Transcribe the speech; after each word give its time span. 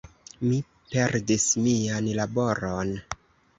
Mi 0.45 0.55
perdis 0.93 1.45
mian 1.67 2.11
laboron. 2.23 2.93